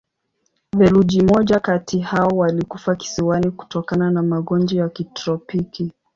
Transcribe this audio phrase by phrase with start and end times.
[0.77, 5.93] Theluji moja kati hao walikufa kisiwani kutokana na magonjwa ya kitropiki.